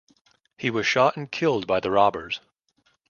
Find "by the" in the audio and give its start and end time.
1.67-1.91